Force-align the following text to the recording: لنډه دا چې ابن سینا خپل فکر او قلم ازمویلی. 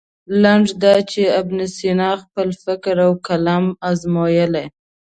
لنډه 0.41 0.73
دا 0.83 0.95
چې 1.11 1.21
ابن 1.39 1.59
سینا 1.75 2.11
خپل 2.23 2.47
فکر 2.63 2.95
او 3.05 3.11
قلم 3.27 3.65
ازمویلی. 3.89 4.65